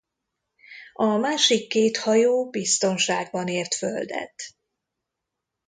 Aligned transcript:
A 0.93 1.05
másik 1.05 1.67
két 1.69 1.97
hajó 1.97 2.49
biztonságban 2.49 3.47
ért 3.47 3.75
földet. 3.75 4.33